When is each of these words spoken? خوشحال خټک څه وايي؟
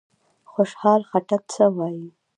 خوشحال 0.51 1.01
خټک 1.09 1.41
څه 1.53 1.63
وايي؟ 1.77 2.07